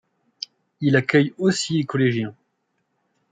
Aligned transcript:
Il 0.79 0.95
accueille 0.95 1.35
aussi 1.37 1.73
les 1.77 1.83
collégiens. 1.83 2.33